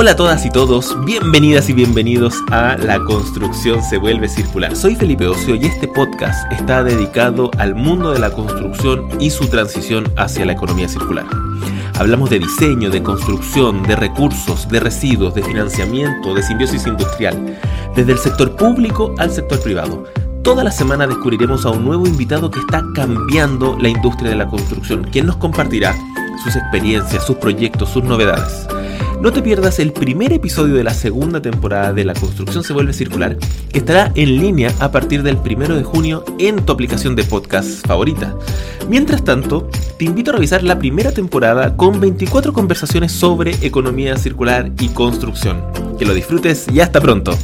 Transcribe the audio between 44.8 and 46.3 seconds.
construcción. Que lo